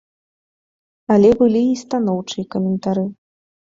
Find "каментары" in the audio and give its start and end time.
2.59-3.11